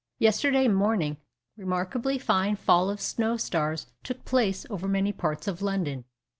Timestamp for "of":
2.89-2.99, 5.47-5.61